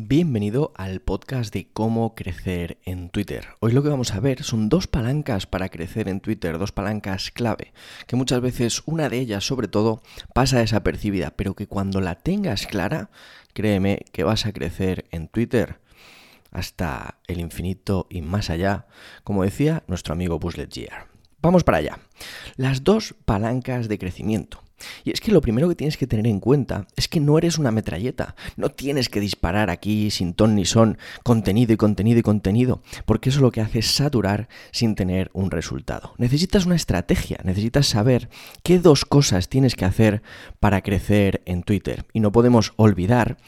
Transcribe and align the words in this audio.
Bienvenido 0.00 0.70
al 0.76 1.00
podcast 1.00 1.52
de 1.52 1.72
cómo 1.72 2.14
crecer 2.14 2.78
en 2.84 3.10
Twitter. 3.10 3.48
Hoy 3.58 3.72
lo 3.72 3.82
que 3.82 3.88
vamos 3.88 4.12
a 4.12 4.20
ver 4.20 4.44
son 4.44 4.68
dos 4.68 4.86
palancas 4.86 5.48
para 5.48 5.70
crecer 5.70 6.08
en 6.08 6.20
Twitter, 6.20 6.56
dos 6.56 6.70
palancas 6.70 7.32
clave, 7.32 7.72
que 8.06 8.14
muchas 8.14 8.40
veces 8.40 8.84
una 8.86 9.08
de 9.08 9.18
ellas 9.18 9.44
sobre 9.44 9.66
todo 9.66 10.00
pasa 10.34 10.60
desapercibida, 10.60 11.32
pero 11.32 11.54
que 11.54 11.66
cuando 11.66 12.00
la 12.00 12.14
tengas 12.14 12.68
clara, 12.68 13.10
créeme 13.54 14.04
que 14.12 14.22
vas 14.22 14.46
a 14.46 14.52
crecer 14.52 15.06
en 15.10 15.26
Twitter 15.26 15.80
hasta 16.52 17.18
el 17.26 17.40
infinito 17.40 18.06
y 18.08 18.22
más 18.22 18.50
allá, 18.50 18.86
como 19.24 19.42
decía 19.42 19.82
nuestro 19.88 20.12
amigo 20.12 20.38
Buzz 20.38 20.58
Lightyear. 20.58 21.08
Vamos 21.42 21.64
para 21.64 21.78
allá. 21.78 21.98
Las 22.54 22.84
dos 22.84 23.16
palancas 23.24 23.88
de 23.88 23.98
crecimiento. 23.98 24.62
Y 25.04 25.12
es 25.12 25.20
que 25.20 25.32
lo 25.32 25.40
primero 25.40 25.68
que 25.68 25.74
tienes 25.74 25.96
que 25.96 26.06
tener 26.06 26.26
en 26.26 26.40
cuenta 26.40 26.86
es 26.96 27.08
que 27.08 27.20
no 27.20 27.38
eres 27.38 27.58
una 27.58 27.70
metralleta, 27.70 28.34
no 28.56 28.70
tienes 28.70 29.08
que 29.08 29.20
disparar 29.20 29.70
aquí 29.70 30.10
sin 30.10 30.34
ton 30.34 30.54
ni 30.54 30.64
son, 30.64 30.98
contenido 31.22 31.72
y 31.72 31.76
contenido 31.76 32.18
y 32.18 32.22
contenido, 32.22 32.82
porque 33.06 33.30
eso 33.30 33.40
lo 33.40 33.50
que 33.50 33.60
hace 33.60 33.80
es 33.80 33.90
saturar 33.90 34.48
sin 34.70 34.94
tener 34.94 35.30
un 35.32 35.50
resultado. 35.50 36.14
Necesitas 36.18 36.66
una 36.66 36.76
estrategia, 36.76 37.38
necesitas 37.44 37.86
saber 37.86 38.28
qué 38.62 38.78
dos 38.78 39.04
cosas 39.04 39.48
tienes 39.48 39.74
que 39.74 39.84
hacer 39.84 40.22
para 40.60 40.82
crecer 40.82 41.42
en 41.46 41.62
Twitter. 41.62 42.06
Y 42.12 42.20
no 42.20 42.32
podemos 42.32 42.72
olvidar 42.76 43.38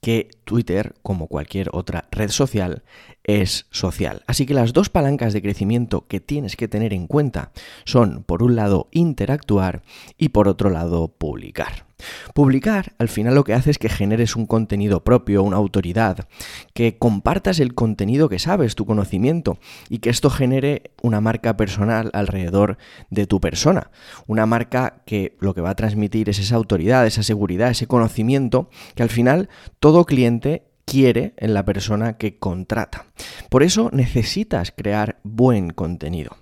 que 0.00 0.30
Twitter, 0.44 0.94
como 1.02 1.26
cualquier 1.26 1.70
otra 1.72 2.08
red 2.10 2.30
social, 2.30 2.82
es 3.24 3.66
social. 3.70 4.22
Así 4.26 4.46
que 4.46 4.54
las 4.54 4.72
dos 4.72 4.88
palancas 4.90 5.32
de 5.32 5.42
crecimiento 5.42 6.06
que 6.06 6.20
tienes 6.20 6.56
que 6.56 6.68
tener 6.68 6.92
en 6.92 7.06
cuenta 7.06 7.52
son, 7.84 8.22
por 8.24 8.42
un 8.42 8.56
lado, 8.56 8.88
interactuar 8.92 9.82
y 10.16 10.30
por 10.30 10.48
otro 10.48 10.70
lado, 10.70 11.08
publicar. 11.08 11.87
Publicar 12.34 12.94
al 12.98 13.08
final 13.08 13.34
lo 13.34 13.44
que 13.44 13.54
hace 13.54 13.70
es 13.70 13.78
que 13.78 13.88
generes 13.88 14.36
un 14.36 14.46
contenido 14.46 15.02
propio, 15.02 15.42
una 15.42 15.56
autoridad, 15.56 16.28
que 16.72 16.96
compartas 16.98 17.58
el 17.60 17.74
contenido 17.74 18.28
que 18.28 18.38
sabes, 18.38 18.74
tu 18.74 18.86
conocimiento, 18.86 19.58
y 19.88 19.98
que 19.98 20.10
esto 20.10 20.30
genere 20.30 20.92
una 21.02 21.20
marca 21.20 21.56
personal 21.56 22.10
alrededor 22.12 22.78
de 23.10 23.26
tu 23.26 23.40
persona. 23.40 23.90
Una 24.26 24.46
marca 24.46 25.02
que 25.06 25.36
lo 25.40 25.54
que 25.54 25.60
va 25.60 25.70
a 25.70 25.76
transmitir 25.76 26.28
es 26.28 26.38
esa 26.38 26.56
autoridad, 26.56 27.06
esa 27.06 27.22
seguridad, 27.22 27.70
ese 27.70 27.86
conocimiento, 27.86 28.70
que 28.94 29.02
al 29.02 29.10
final 29.10 29.48
todo 29.80 30.04
cliente 30.04 30.64
quiere 30.84 31.34
en 31.36 31.52
la 31.52 31.64
persona 31.64 32.16
que 32.16 32.38
contrata. 32.38 33.06
Por 33.50 33.62
eso 33.62 33.90
necesitas 33.92 34.72
crear 34.74 35.18
buen 35.22 35.70
contenido. 35.70 36.36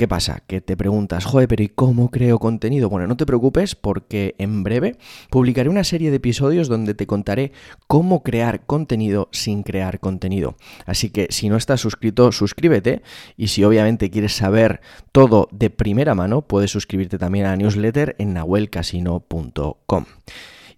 ¿Qué 0.00 0.08
pasa? 0.08 0.42
Que 0.46 0.62
te 0.62 0.78
preguntas, 0.78 1.26
joder, 1.26 1.46
pero 1.46 1.62
¿y 1.62 1.68
cómo 1.68 2.10
creo 2.10 2.38
contenido? 2.38 2.88
Bueno, 2.88 3.06
no 3.06 3.18
te 3.18 3.26
preocupes 3.26 3.74
porque 3.74 4.34
en 4.38 4.62
breve 4.62 4.96
publicaré 5.28 5.68
una 5.68 5.84
serie 5.84 6.08
de 6.08 6.16
episodios 6.16 6.68
donde 6.68 6.94
te 6.94 7.06
contaré 7.06 7.52
cómo 7.86 8.22
crear 8.22 8.64
contenido 8.64 9.28
sin 9.30 9.62
crear 9.62 10.00
contenido. 10.00 10.56
Así 10.86 11.10
que 11.10 11.26
si 11.28 11.50
no 11.50 11.58
estás 11.58 11.82
suscrito, 11.82 12.32
suscríbete 12.32 13.02
y 13.36 13.48
si 13.48 13.62
obviamente 13.62 14.08
quieres 14.08 14.32
saber 14.32 14.80
todo 15.12 15.50
de 15.52 15.68
primera 15.68 16.14
mano, 16.14 16.40
puedes 16.40 16.70
suscribirte 16.70 17.18
también 17.18 17.44
a 17.44 17.50
la 17.50 17.56
newsletter 17.56 18.16
en 18.18 18.32
nahuelcasino.com. 18.32 20.06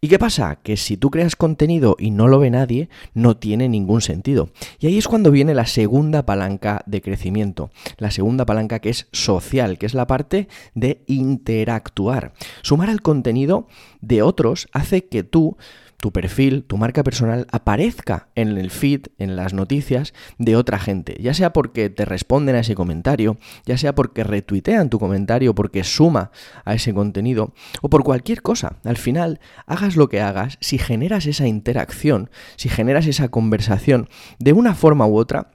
¿Y 0.04 0.08
qué 0.08 0.18
pasa? 0.18 0.58
Que 0.64 0.76
si 0.76 0.96
tú 0.96 1.12
creas 1.12 1.36
contenido 1.36 1.94
y 1.96 2.10
no 2.10 2.26
lo 2.26 2.40
ve 2.40 2.50
nadie, 2.50 2.88
no 3.14 3.36
tiene 3.36 3.68
ningún 3.68 4.00
sentido. 4.00 4.50
Y 4.80 4.88
ahí 4.88 4.98
es 4.98 5.06
cuando 5.06 5.30
viene 5.30 5.54
la 5.54 5.64
segunda 5.64 6.26
palanca 6.26 6.82
de 6.86 7.00
crecimiento, 7.00 7.70
la 7.98 8.10
segunda 8.10 8.44
palanca 8.44 8.80
que 8.80 8.90
es 8.90 9.06
social, 9.12 9.78
que 9.78 9.86
es 9.86 9.94
la 9.94 10.08
parte 10.08 10.48
de 10.74 11.04
interactuar. 11.06 12.32
Sumar 12.62 12.90
al 12.90 13.00
contenido 13.00 13.68
de 14.00 14.22
otros 14.22 14.66
hace 14.72 15.04
que 15.04 15.22
tú 15.22 15.56
tu 16.02 16.10
perfil, 16.10 16.64
tu 16.64 16.78
marca 16.78 17.04
personal 17.04 17.46
aparezca 17.52 18.26
en 18.34 18.58
el 18.58 18.72
feed, 18.72 19.02
en 19.18 19.36
las 19.36 19.54
noticias 19.54 20.14
de 20.36 20.56
otra 20.56 20.80
gente, 20.80 21.16
ya 21.20 21.32
sea 21.32 21.52
porque 21.52 21.90
te 21.90 22.04
responden 22.04 22.56
a 22.56 22.58
ese 22.58 22.74
comentario, 22.74 23.36
ya 23.66 23.78
sea 23.78 23.94
porque 23.94 24.24
retuitean 24.24 24.90
tu 24.90 24.98
comentario, 24.98 25.54
porque 25.54 25.84
suma 25.84 26.32
a 26.64 26.74
ese 26.74 26.92
contenido, 26.92 27.54
o 27.82 27.88
por 27.88 28.02
cualquier 28.02 28.42
cosa. 28.42 28.80
Al 28.82 28.96
final, 28.96 29.38
hagas 29.64 29.94
lo 29.94 30.08
que 30.08 30.20
hagas, 30.20 30.58
si 30.60 30.76
generas 30.76 31.26
esa 31.26 31.46
interacción, 31.46 32.30
si 32.56 32.68
generas 32.68 33.06
esa 33.06 33.28
conversación 33.28 34.08
de 34.40 34.54
una 34.54 34.74
forma 34.74 35.06
u 35.06 35.16
otra, 35.16 35.52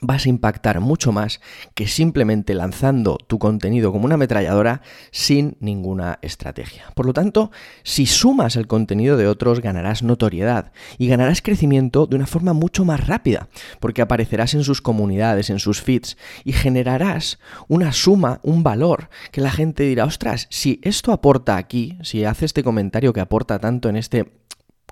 vas 0.00 0.26
a 0.26 0.28
impactar 0.28 0.80
mucho 0.80 1.12
más 1.12 1.40
que 1.74 1.86
simplemente 1.86 2.54
lanzando 2.54 3.18
tu 3.26 3.38
contenido 3.38 3.92
como 3.92 4.06
una 4.06 4.14
ametralladora 4.14 4.82
sin 5.10 5.56
ninguna 5.60 6.18
estrategia. 6.22 6.84
Por 6.94 7.06
lo 7.06 7.12
tanto, 7.12 7.50
si 7.82 8.06
sumas 8.06 8.56
el 8.56 8.66
contenido 8.66 9.16
de 9.16 9.26
otros, 9.26 9.60
ganarás 9.60 10.02
notoriedad 10.02 10.72
y 10.98 11.08
ganarás 11.08 11.42
crecimiento 11.42 12.06
de 12.06 12.16
una 12.16 12.26
forma 12.26 12.52
mucho 12.52 12.84
más 12.84 13.06
rápida, 13.06 13.48
porque 13.78 14.02
aparecerás 14.02 14.54
en 14.54 14.64
sus 14.64 14.80
comunidades, 14.80 15.50
en 15.50 15.58
sus 15.58 15.82
feeds 15.82 16.16
y 16.44 16.52
generarás 16.52 17.38
una 17.68 17.92
suma, 17.92 18.40
un 18.42 18.62
valor 18.62 19.10
que 19.32 19.40
la 19.40 19.50
gente 19.50 19.84
dirá, 19.84 20.04
ostras, 20.04 20.46
si 20.50 20.80
esto 20.82 21.12
aporta 21.12 21.56
aquí, 21.56 21.98
si 22.02 22.24
hace 22.24 22.46
este 22.46 22.64
comentario 22.64 23.12
que 23.12 23.20
aporta 23.20 23.58
tanto 23.58 23.88
en 23.88 23.96
este 23.96 24.32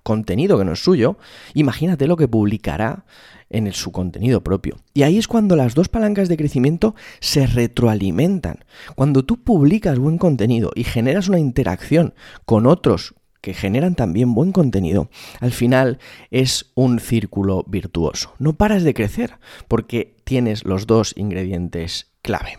contenido 0.02 0.58
que 0.58 0.64
no 0.64 0.72
es 0.72 0.82
suyo, 0.82 1.18
imagínate 1.54 2.06
lo 2.06 2.16
que 2.16 2.28
publicará 2.28 3.04
en 3.50 3.72
su 3.72 3.92
contenido 3.92 4.42
propio. 4.42 4.76
Y 4.94 5.02
ahí 5.02 5.18
es 5.18 5.28
cuando 5.28 5.56
las 5.56 5.74
dos 5.74 5.88
palancas 5.88 6.28
de 6.28 6.36
crecimiento 6.36 6.94
se 7.20 7.46
retroalimentan. 7.46 8.64
Cuando 8.94 9.24
tú 9.24 9.42
publicas 9.42 9.98
buen 9.98 10.18
contenido 10.18 10.70
y 10.74 10.84
generas 10.84 11.28
una 11.28 11.38
interacción 11.38 12.14
con 12.44 12.66
otros 12.66 13.14
que 13.40 13.54
generan 13.54 13.94
también 13.94 14.34
buen 14.34 14.52
contenido, 14.52 15.10
al 15.40 15.52
final 15.52 15.98
es 16.30 16.72
un 16.74 16.98
círculo 16.98 17.64
virtuoso. 17.68 18.34
No 18.38 18.54
paras 18.54 18.82
de 18.82 18.94
crecer 18.94 19.38
porque 19.68 20.16
tienes 20.24 20.64
los 20.64 20.86
dos 20.86 21.14
ingredientes 21.16 22.12
clave. 22.28 22.58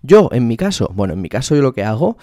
Yo, 0.00 0.30
en 0.32 0.48
mi 0.48 0.56
caso, 0.56 0.90
bueno, 0.94 1.12
en 1.12 1.20
mi 1.20 1.28
caso 1.28 1.54
yo 1.54 1.60
lo 1.60 1.74
que 1.74 1.84
hago 1.84 2.16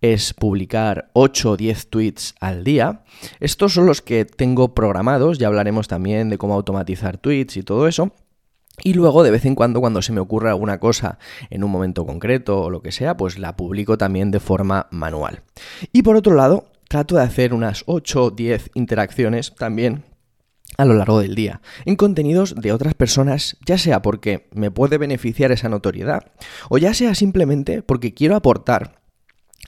es 0.00 0.34
publicar 0.34 1.10
8 1.12 1.50
o 1.50 1.56
10 1.56 1.90
tweets 1.90 2.36
al 2.38 2.62
día. 2.62 3.02
Estos 3.40 3.74
son 3.74 3.86
los 3.86 4.02
que 4.02 4.24
tengo 4.24 4.72
programados, 4.72 5.38
ya 5.38 5.48
hablaremos 5.48 5.88
también 5.88 6.30
de 6.30 6.38
cómo 6.38 6.54
automatizar 6.54 7.18
tweets 7.18 7.56
y 7.56 7.64
todo 7.64 7.88
eso. 7.88 8.12
Y 8.84 8.94
luego, 8.94 9.24
de 9.24 9.32
vez 9.32 9.44
en 9.46 9.56
cuando, 9.56 9.80
cuando 9.80 10.00
se 10.00 10.12
me 10.12 10.20
ocurre 10.20 10.48
alguna 10.48 10.78
cosa 10.78 11.18
en 11.50 11.64
un 11.64 11.72
momento 11.72 12.06
concreto 12.06 12.60
o 12.60 12.70
lo 12.70 12.82
que 12.82 12.92
sea, 12.92 13.16
pues 13.16 13.36
la 13.36 13.56
publico 13.56 13.98
también 13.98 14.30
de 14.30 14.38
forma 14.38 14.86
manual. 14.92 15.42
Y 15.92 16.02
por 16.02 16.14
otro 16.14 16.36
lado, 16.36 16.66
trato 16.88 17.16
de 17.16 17.22
hacer 17.22 17.52
unas 17.52 17.82
8 17.86 18.22
o 18.22 18.30
10 18.30 18.70
interacciones 18.74 19.56
también 19.56 20.04
a 20.76 20.84
lo 20.84 20.94
largo 20.94 21.20
del 21.20 21.34
día, 21.34 21.60
en 21.84 21.96
contenidos 21.96 22.54
de 22.56 22.72
otras 22.72 22.94
personas, 22.94 23.56
ya 23.66 23.78
sea 23.78 24.02
porque 24.02 24.48
me 24.52 24.70
puede 24.70 24.98
beneficiar 24.98 25.52
esa 25.52 25.68
notoriedad, 25.68 26.32
o 26.68 26.78
ya 26.78 26.94
sea 26.94 27.14
simplemente 27.14 27.82
porque 27.82 28.14
quiero 28.14 28.36
aportar 28.36 29.02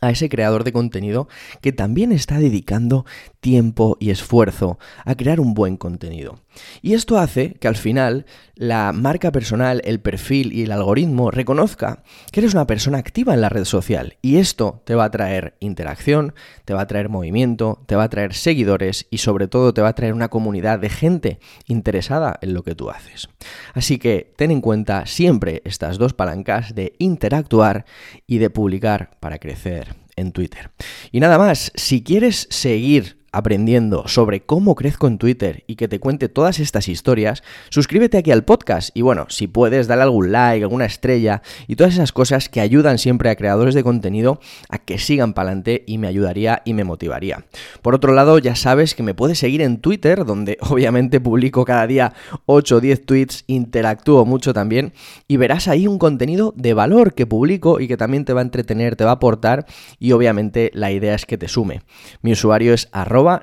a 0.00 0.10
ese 0.10 0.28
creador 0.28 0.64
de 0.64 0.72
contenido 0.72 1.28
que 1.60 1.72
también 1.72 2.12
está 2.12 2.38
dedicando 2.38 3.06
tiempo 3.46 3.96
y 4.00 4.10
esfuerzo 4.10 4.76
a 5.04 5.14
crear 5.14 5.38
un 5.38 5.54
buen 5.54 5.76
contenido. 5.76 6.40
Y 6.82 6.94
esto 6.94 7.16
hace 7.16 7.52
que 7.52 7.68
al 7.68 7.76
final 7.76 8.26
la 8.56 8.90
marca 8.92 9.30
personal, 9.30 9.80
el 9.84 10.00
perfil 10.00 10.52
y 10.52 10.64
el 10.64 10.72
algoritmo 10.72 11.30
reconozca 11.30 12.02
que 12.32 12.40
eres 12.40 12.54
una 12.54 12.66
persona 12.66 12.98
activa 12.98 13.34
en 13.34 13.40
la 13.40 13.48
red 13.48 13.64
social 13.64 14.16
y 14.20 14.38
esto 14.38 14.82
te 14.84 14.96
va 14.96 15.04
a 15.04 15.12
traer 15.12 15.54
interacción, 15.60 16.34
te 16.64 16.74
va 16.74 16.80
a 16.80 16.86
traer 16.88 17.08
movimiento, 17.08 17.84
te 17.86 17.94
va 17.94 18.02
a 18.02 18.08
traer 18.08 18.34
seguidores 18.34 19.06
y 19.10 19.18
sobre 19.18 19.46
todo 19.46 19.72
te 19.72 19.80
va 19.80 19.90
a 19.90 19.94
traer 19.94 20.12
una 20.12 20.26
comunidad 20.26 20.80
de 20.80 20.88
gente 20.88 21.38
interesada 21.68 22.40
en 22.42 22.52
lo 22.52 22.64
que 22.64 22.74
tú 22.74 22.90
haces. 22.90 23.28
Así 23.74 23.98
que 23.98 24.32
ten 24.36 24.50
en 24.50 24.60
cuenta 24.60 25.06
siempre 25.06 25.62
estas 25.64 25.98
dos 25.98 26.14
palancas 26.14 26.74
de 26.74 26.94
interactuar 26.98 27.84
y 28.26 28.38
de 28.38 28.50
publicar 28.50 29.16
para 29.20 29.38
crecer 29.38 29.94
en 30.16 30.32
Twitter. 30.32 30.70
Y 31.12 31.20
nada 31.20 31.38
más, 31.38 31.70
si 31.76 32.02
quieres 32.02 32.48
seguir 32.50 33.24
aprendiendo 33.36 34.08
sobre 34.08 34.40
cómo 34.40 34.74
crezco 34.74 35.06
en 35.06 35.18
Twitter 35.18 35.62
y 35.66 35.76
que 35.76 35.88
te 35.88 36.00
cuente 36.00 36.30
todas 36.30 36.58
estas 36.58 36.88
historias, 36.88 37.42
suscríbete 37.68 38.16
aquí 38.16 38.30
al 38.30 38.44
podcast 38.44 38.90
y 38.94 39.02
bueno, 39.02 39.26
si 39.28 39.46
puedes, 39.46 39.86
dale 39.86 40.02
algún 40.02 40.32
like, 40.32 40.64
alguna 40.64 40.86
estrella 40.86 41.42
y 41.66 41.76
todas 41.76 41.92
esas 41.92 42.12
cosas 42.12 42.48
que 42.48 42.62
ayudan 42.62 42.96
siempre 42.96 43.28
a 43.28 43.36
creadores 43.36 43.74
de 43.74 43.84
contenido 43.84 44.40
a 44.70 44.78
que 44.78 44.98
sigan 44.98 45.34
para 45.34 45.50
adelante 45.50 45.84
y 45.86 45.98
me 45.98 46.08
ayudaría 46.08 46.62
y 46.64 46.72
me 46.72 46.84
motivaría. 46.84 47.44
Por 47.82 47.94
otro 47.94 48.14
lado, 48.14 48.38
ya 48.38 48.56
sabes 48.56 48.94
que 48.94 49.02
me 49.02 49.12
puedes 49.12 49.38
seguir 49.38 49.60
en 49.60 49.82
Twitter, 49.82 50.24
donde 50.24 50.56
obviamente 50.70 51.20
publico 51.20 51.66
cada 51.66 51.86
día 51.86 52.14
8 52.46 52.76
o 52.76 52.80
10 52.80 53.04
tweets, 53.04 53.44
interactúo 53.48 54.24
mucho 54.24 54.54
también 54.54 54.94
y 55.28 55.36
verás 55.36 55.68
ahí 55.68 55.86
un 55.86 55.98
contenido 55.98 56.54
de 56.56 56.72
valor 56.72 57.12
que 57.12 57.26
publico 57.26 57.80
y 57.80 57.88
que 57.88 57.98
también 57.98 58.24
te 58.24 58.32
va 58.32 58.40
a 58.40 58.44
entretener, 58.44 58.96
te 58.96 59.04
va 59.04 59.10
a 59.10 59.14
aportar 59.14 59.66
y 59.98 60.12
obviamente 60.12 60.70
la 60.72 60.90
idea 60.90 61.14
es 61.14 61.26
que 61.26 61.36
te 61.36 61.48
sume. 61.48 61.82
Mi 62.22 62.32
usuario 62.32 62.72
es 62.72 62.88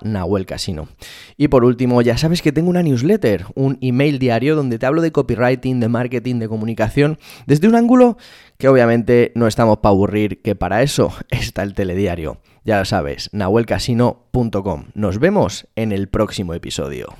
Nahuel 0.01 0.45
Casino. 0.45 0.87
Y 1.37 1.47
por 1.49 1.63
último, 1.63 2.01
ya 2.01 2.17
sabes 2.17 2.41
que 2.41 2.51
tengo 2.51 2.69
una 2.69 2.83
newsletter, 2.83 3.45
un 3.55 3.77
email 3.81 4.19
diario 4.19 4.55
donde 4.55 4.79
te 4.79 4.85
hablo 4.85 5.01
de 5.01 5.11
copywriting, 5.11 5.79
de 5.79 5.89
marketing, 5.89 6.39
de 6.39 6.47
comunicación, 6.47 7.19
desde 7.45 7.67
un 7.67 7.75
ángulo 7.75 8.17
que 8.57 8.67
obviamente 8.67 9.31
no 9.35 9.47
estamos 9.47 9.79
para 9.79 9.91
aburrir, 9.91 10.41
que 10.41 10.55
para 10.55 10.81
eso 10.81 11.13
está 11.29 11.63
el 11.63 11.73
telediario. 11.73 12.39
Ya 12.63 12.79
lo 12.79 12.85
sabes, 12.85 13.29
nahuelcasino.com. 13.33 14.85
Nos 14.93 15.19
vemos 15.19 15.67
en 15.75 15.91
el 15.91 16.07
próximo 16.07 16.53
episodio. 16.53 17.13